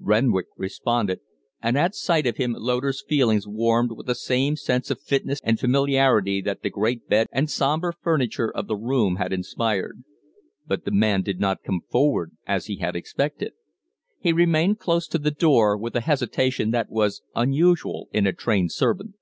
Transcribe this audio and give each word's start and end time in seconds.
Renwick 0.00 0.46
responded, 0.56 1.20
and 1.60 1.76
at 1.76 1.94
sight 1.94 2.26
of 2.26 2.38
him 2.38 2.54
Loder's 2.58 3.04
feelings 3.06 3.46
warmed 3.46 3.92
with 3.92 4.06
the 4.06 4.14
same 4.14 4.56
sense 4.56 4.90
of 4.90 5.02
fitness 5.02 5.38
and 5.44 5.60
familiarity 5.60 6.40
that 6.40 6.62
the 6.62 6.70
great 6.70 7.06
bed 7.10 7.26
and 7.30 7.50
sombre 7.50 7.92
furniture 8.00 8.50
of 8.50 8.68
the 8.68 8.74
room 8.74 9.16
had 9.16 9.34
inspired. 9.34 10.02
But 10.66 10.86
the 10.86 10.90
man 10.92 11.20
did 11.20 11.40
not 11.40 11.62
come 11.62 11.82
forward 11.90 12.32
as 12.46 12.68
he 12.68 12.76
had 12.76 12.96
expected. 12.96 13.52
He 14.18 14.32
remained 14.32 14.78
close 14.78 15.06
to 15.08 15.18
the 15.18 15.30
door 15.30 15.76
with 15.76 15.94
a 15.94 16.00
hesitation 16.00 16.70
that 16.70 16.88
was 16.88 17.20
unusual 17.36 18.08
in 18.14 18.26
a 18.26 18.32
trained 18.32 18.72
servant. 18.72 19.12